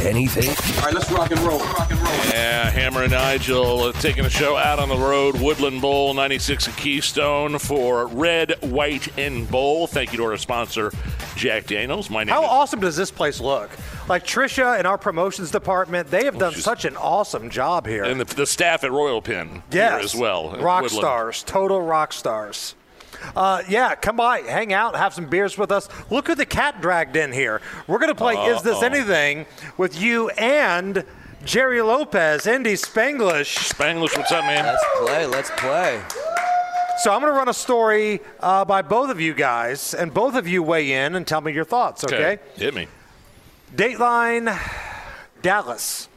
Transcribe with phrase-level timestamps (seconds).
[0.00, 0.48] anything?
[0.78, 1.58] All right, let's rock and roll.
[1.60, 2.12] Rock and roll.
[2.32, 5.40] Yeah, Hammer and Nigel uh, taking a show out on the road.
[5.40, 9.86] Woodland Bowl 96 at Keystone for Red, White, and Bowl.
[9.86, 10.92] Thank you to our sponsor,
[11.36, 12.10] Jack Daniels.
[12.10, 13.70] My name How is awesome does this place look?
[14.08, 18.04] Like Trisha and our promotions department, they have done she's- such an awesome job here.
[18.04, 20.50] and the, the staff at Royal Pin yes, here as well.
[20.56, 20.90] Rock Woodland.
[20.90, 22.74] stars, total rock stars.
[23.34, 25.88] Uh, yeah, come by, hang out, have some beers with us.
[26.10, 27.60] Look who the cat dragged in here.
[27.86, 29.46] We're going to play Is This Anything
[29.76, 31.04] with you and
[31.44, 33.72] Jerry Lopez, Indy Spanglish.
[33.72, 34.64] Spanglish, what's up, man?
[34.66, 35.26] let's play.
[35.26, 36.02] Let's play.
[36.98, 40.34] So I'm going to run a story uh, by both of you guys, and both
[40.34, 42.38] of you weigh in and tell me your thoughts, okay?
[42.56, 42.88] Hit me.
[43.74, 44.58] Dateline,
[45.40, 46.08] Dallas.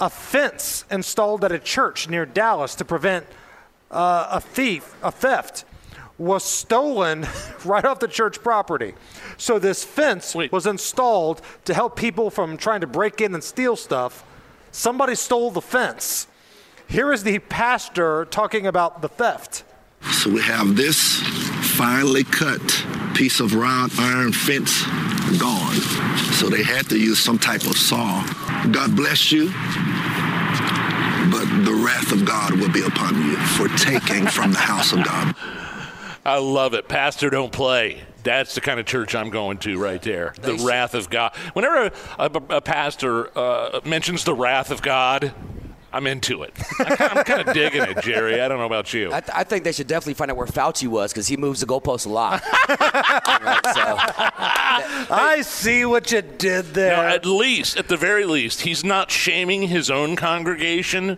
[0.00, 3.26] A fence installed at a church near Dallas to prevent
[3.90, 5.66] uh, a thief, a theft,
[6.20, 7.26] was stolen
[7.64, 8.94] right off the church property.
[9.38, 10.52] So this fence Wait.
[10.52, 14.24] was installed to help people from trying to break in and steal stuff.
[14.70, 16.26] Somebody stole the fence.
[16.86, 19.64] Here is the pastor talking about the theft.
[20.12, 21.20] So we have this
[21.76, 22.60] finely cut
[23.14, 24.82] piece of round iron fence
[25.38, 25.74] gone.
[26.34, 28.24] So they had to use some type of saw.
[28.70, 29.46] God bless you,
[31.30, 35.04] but the wrath of God will be upon you for taking from the house of
[35.04, 35.34] God.
[36.24, 36.88] I love it.
[36.88, 38.02] Pastor, don't play.
[38.22, 40.34] That's the kind of church I'm going to right there.
[40.40, 41.34] The wrath of God.
[41.54, 45.32] Whenever a, a, a pastor uh, mentions the wrath of God,
[45.92, 46.52] I'm into it.
[46.78, 48.40] I'm kind of digging it, Jerry.
[48.40, 49.12] I don't know about you.
[49.12, 51.60] I, th- I think they should definitely find out where Fauci was because he moves
[51.60, 52.42] the goalposts a lot.
[53.40, 53.96] Right, so,
[55.14, 56.96] I see what you did there.
[56.96, 61.16] Now, at least, at the very least, he's not shaming his own congregation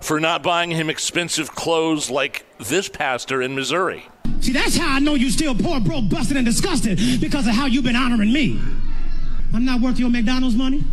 [0.00, 4.09] for not buying him expensive clothes like this pastor in Missouri.
[4.40, 7.66] See, that's how I know you still poor, broke, busted, and disgusted because of how
[7.66, 8.60] you've been honoring me.
[9.52, 10.84] I'm not worth your McDonald's money.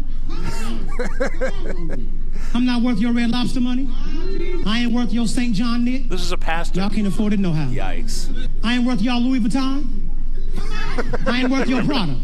[2.53, 3.87] I'm not worth your Red Lobster money.
[4.65, 5.53] I ain't worth your St.
[5.53, 6.09] John knit.
[6.09, 6.79] This is a pastor.
[6.79, 7.67] Y'all can't afford it no how.
[7.67, 8.49] yikes.
[8.63, 10.09] I ain't worth y'all Louis Vuitton.
[11.27, 12.15] I ain't worth your Prada.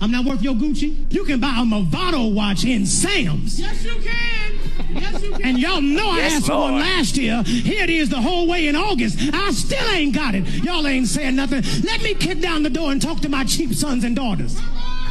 [0.00, 1.12] I'm not worth your Gucci.
[1.12, 3.58] You can buy a Movado watch in Sam's.
[3.60, 4.57] Yes, you can.
[5.00, 5.42] Yes, you can.
[5.44, 7.42] And y'all know I Yes, asked for one last year.
[7.44, 9.18] Here it is the whole way in August.
[9.32, 10.44] I still ain't got it.
[10.64, 11.62] Y'all ain't saying nothing.
[11.84, 14.58] Let me kick down the door and talk to my cheap sons and daughters.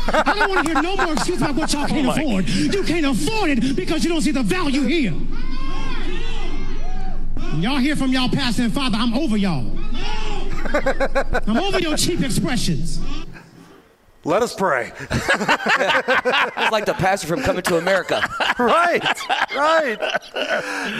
[0.10, 2.48] I don't want to hear no more excuses about what y'all oh can't my afford.
[2.50, 5.12] You can't afford it because you don't see the value here.
[7.52, 9.66] When y'all hear from y'all pastor and father, I'm over y'all.
[11.48, 13.00] I'm over your cheap expressions.
[14.28, 14.92] Let us pray.
[16.60, 18.28] It's like the pastor from Coming to America.
[18.60, 19.02] right,
[19.56, 19.98] right.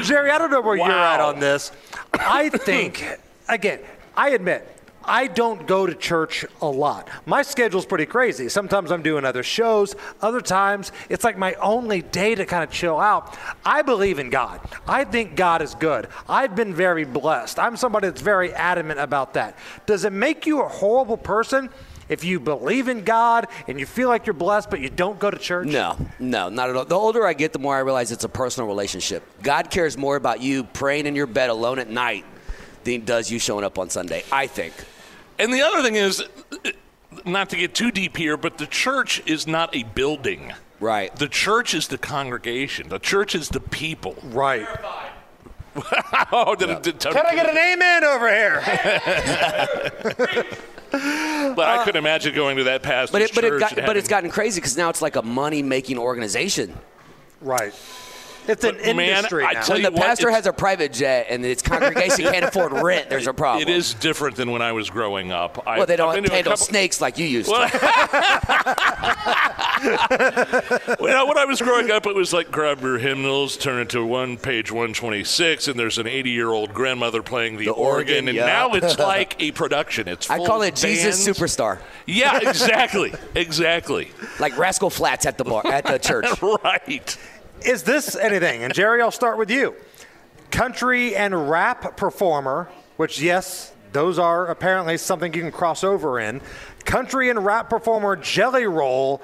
[0.04, 1.74] Jerry, I don't know where you're at on this.
[2.14, 3.06] I think,
[3.50, 3.80] again,
[4.16, 4.66] I admit,
[5.04, 7.10] I don't go to church a lot.
[7.26, 8.48] My schedule's pretty crazy.
[8.48, 12.72] Sometimes I'm doing other shows, other times it's like my only day to kind of
[12.72, 13.38] chill out.
[13.66, 14.62] I believe in God.
[14.88, 16.08] I think God is good.
[16.30, 17.60] I've been very blessed.
[17.60, 19.58] I'm somebody that's very adamant about that.
[19.86, 21.70] Does it make you a horrible person?
[22.10, 25.30] If you believe in God and you feel like you're blessed, but you don't go
[25.30, 25.68] to church?
[25.68, 26.86] No, no, not at all.
[26.86, 29.24] The older I get, the more I realize it's a personal relationship.
[29.44, 32.26] God cares more about you praying in your bed alone at night
[32.84, 34.74] than he does you showing up on Sunday, I think.
[35.40, 36.24] And the other thing is,
[37.26, 40.54] not to get too deep here, but the church is not a building.
[40.80, 41.16] Right.
[41.16, 42.90] The church is the congregation.
[42.90, 44.16] The church is the people.
[44.24, 44.68] Right.
[46.32, 48.64] oh, did it, did Tony Can I get an amen over here?
[50.92, 53.86] But I uh, couldn't imagine going to that pastor's But it, but it got, and
[53.86, 56.78] but it's gotten crazy because now it's like a money making organization.
[57.42, 57.74] Right.
[58.48, 59.62] It's an man, industry I now.
[59.62, 62.46] tell When you the what, pastor it's- has a private jet and its congregation can't
[62.46, 63.62] afford rent, there's a problem.
[63.68, 65.64] It is different than when I was growing up.
[65.68, 67.78] I, Well, they don't been to a handle couple- snakes like you used Well, to.
[71.00, 74.04] Well, when I was growing up, it was like grab your hymnals, turn it to
[74.04, 78.28] one page 126, and there's an 80 year old grandmother playing the, The organ, organ,
[78.30, 78.46] and yeah.
[78.46, 80.08] now it's like a production.
[80.08, 81.26] It's I call of it Jesus.
[81.28, 84.12] Superstar, Yeah, exactly, exactly.
[84.40, 86.26] like Rascal Flatts at the bar at the church.
[86.64, 87.18] right.
[87.66, 88.64] Is this anything?
[88.64, 89.76] And Jerry, I'll start with you.
[90.52, 96.42] Country and rap performer, which, yes, those are apparently something you can cross over in.
[96.86, 99.22] Country and rap performer Jelly Roll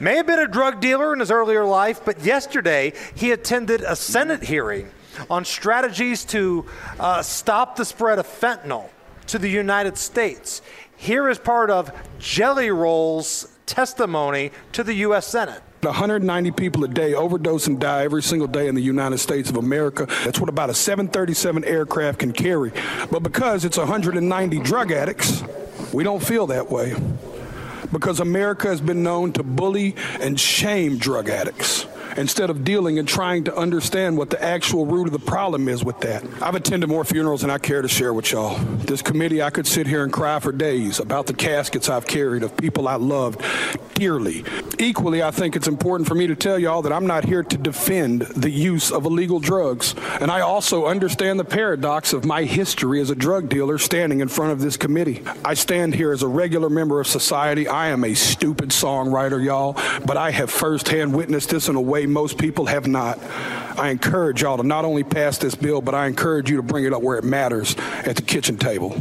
[0.00, 3.96] May have been a drug dealer in his earlier life, but yesterday he attended a
[3.96, 4.90] Senate hearing
[5.28, 6.66] on strategies to
[7.00, 8.90] uh, stop the spread of fentanyl
[9.26, 10.62] to the United States.
[10.96, 11.90] Here is part of
[12.20, 15.26] Jelly Roll's testimony to the U.S.
[15.26, 15.62] Senate.
[15.86, 19.56] 190 people a day overdose and die every single day in the United States of
[19.56, 20.06] America.
[20.24, 22.72] That's what about a 737 aircraft can carry.
[23.10, 25.42] But because it's 190 drug addicts,
[25.92, 26.94] we don't feel that way.
[27.90, 31.86] Because America has been known to bully and shame drug addicts
[32.18, 35.84] instead of dealing and trying to understand what the actual root of the problem is
[35.84, 36.24] with that.
[36.42, 38.58] I've attended more funerals than I care to share with y'all.
[38.58, 42.42] This committee, I could sit here and cry for days about the caskets I've carried
[42.42, 43.40] of people I loved
[43.94, 44.44] dearly.
[44.78, 47.58] Equally, I think it's important for me to tell y'all that I'm not here to
[47.58, 49.94] defend the use of illegal drugs.
[50.20, 54.28] And I also understand the paradox of my history as a drug dealer standing in
[54.28, 55.22] front of this committee.
[55.44, 57.66] I stand here as a regular member of society.
[57.66, 59.76] I am a stupid songwriter, y'all,
[60.06, 63.18] but I have firsthand witnessed this in a way most people have not.
[63.78, 66.84] I encourage y'all to not only pass this bill, but I encourage you to bring
[66.84, 69.00] it up where it matters at the kitchen table.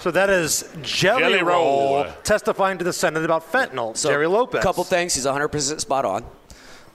[0.00, 2.12] So that is Jelly, Jelly Roll, Roll.
[2.22, 3.96] testifying to the Senate about fentanyl.
[3.96, 4.60] So, Jerry Lopez.
[4.60, 5.14] A couple things.
[5.14, 6.24] He's 100% spot on.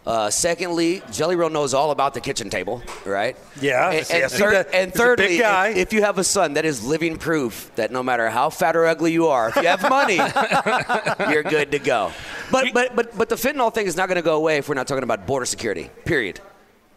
[0.05, 3.37] Uh, secondly, Jelly Roll knows all about the kitchen table, right?
[3.61, 5.37] Yeah, And, and, he third- and thirdly.
[5.37, 8.75] If, if you have a son, that is living proof that no matter how fat
[8.75, 10.15] or ugly you are, if you have money,
[11.31, 12.11] you're good to go.
[12.51, 14.75] But but but but the fentanyl thing is not going to go away if we're
[14.75, 15.89] not talking about border security.
[16.05, 16.39] Period.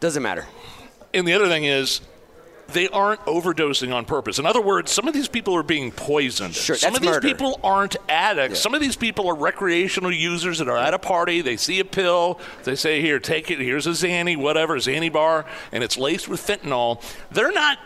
[0.00, 0.46] Doesn't matter.
[1.14, 2.02] And the other thing is,
[2.72, 4.38] they aren't overdosing on purpose.
[4.40, 6.52] In other words, some of these people are being poisoned.
[6.54, 7.28] Sure, some that's of these murder.
[7.28, 8.58] people aren't addicts.
[8.60, 11.40] Some of these people are recreational users that are at a party.
[11.42, 12.40] They see a pill.
[12.64, 13.60] They say, "Here, take it.
[13.60, 17.00] Here's a Xanny, whatever, Xanny bar, and it's laced with fentanyl."
[17.30, 17.78] They're not.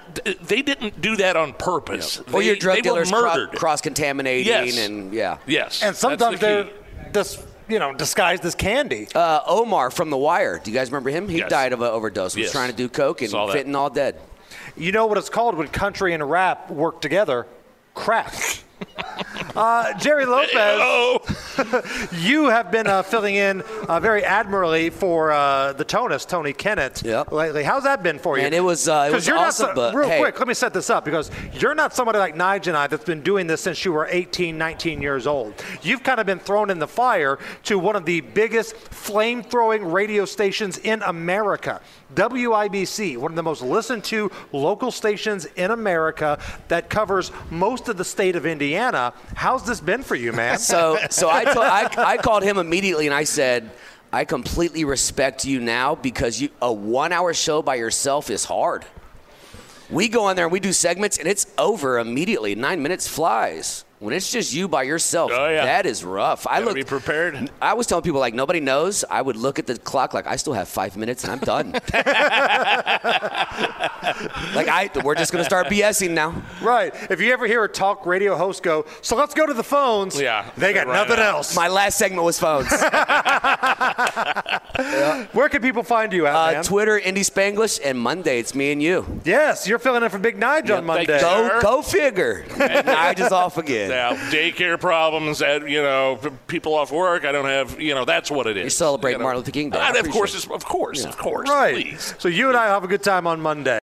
[0.42, 2.18] They didn't do that on purpose.
[2.32, 3.52] or They- your drug they dealers murdered.
[3.52, 4.78] cross contaminating Yes.
[4.78, 5.36] and yeah.
[5.46, 6.70] yes, and sometimes the they're key.
[7.12, 7.38] this,
[7.70, 9.08] you know, disguised as candy.
[9.14, 10.58] Uh, Omar from The Wire.
[10.62, 11.28] Do you guys remember him?
[11.28, 11.50] He Yes.
[11.50, 12.34] died of an overdose.
[12.34, 12.52] He was Yes.
[12.52, 13.66] trying to do coke and Saw that.
[13.66, 14.16] fentanyl dead.
[14.76, 17.46] You know what it's called when country and rap work together?
[17.94, 18.32] Crack.
[19.56, 21.18] uh, Jerry Lopez, Oh,
[22.12, 27.02] you have been uh, filling in uh, very admirably for uh, the Tonus, Tony Kennett,
[27.04, 27.32] Yep.
[27.32, 27.62] lately.
[27.62, 28.44] How's that been for you?
[28.44, 30.20] Man, it was, uh, it was you're awesome, Not so, but real hey.
[30.20, 33.04] quick, let me set this up because you're not somebody like Nigel and I that's
[33.04, 35.54] been doing this since you were 18, 19 years old.
[35.82, 39.84] You've kind of been thrown in the fire to one of the biggest flame throwing
[39.84, 41.80] radio stations in America.
[42.14, 47.96] WIBC, one of the most listened to local stations in America that covers most of
[47.96, 49.12] the state of Indiana.
[49.34, 50.58] How's this been for you, man?
[50.70, 53.70] So, so I, told, I, I called him immediately and I said,
[54.12, 58.84] I completely respect you now because you, a one hour show by yourself is hard.
[59.88, 62.54] We go on there and we do segments and it's over immediately.
[62.54, 63.84] Nine minutes flies.
[63.98, 65.64] When it's just you by yourself, Oh, yeah.
[65.66, 66.46] that is rough.
[66.46, 67.50] I look be prepared.
[67.60, 69.04] I was telling people like nobody knows.
[69.10, 71.72] I would look at the clock like I still have five minutes and I'm done.
[74.54, 76.42] like I, we're just gonna start BSing now.
[76.62, 76.92] right.
[77.10, 80.20] If you ever hear a talk radio host go, so let's go to the phones.
[80.20, 81.34] Yeah, They got right nothing out.
[81.36, 81.54] else.
[81.56, 82.70] My last segment was phones.
[85.32, 86.62] Where can people find you at, Uh.
[86.62, 89.20] Twitter, Indy Spanglish, and Monday it's me and you.
[89.24, 91.20] yes, you're filling in for Big Nige on Monday.
[91.20, 92.44] Go, go figure.
[92.58, 93.90] Nigel's off again.
[93.90, 97.24] Now, daycare problems, at, you know, people off work.
[97.24, 98.64] I don't have, you know, that's what it is.
[98.64, 99.24] You celebrate You know.
[99.24, 99.78] Martin Luther King Day.
[99.78, 100.50] I And of course, it.
[100.50, 101.48] of course, of course.
[101.48, 101.74] Right.
[101.74, 102.14] Please.
[102.18, 103.78] So you and I have a good time on Monday.